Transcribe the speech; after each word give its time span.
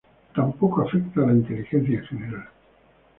Tampoco 0.33 0.81
afecta 0.81 1.21
a 1.21 1.27
la 1.27 1.33
inteligencia 1.33 1.99
en 1.99 2.05
general. 2.07 2.47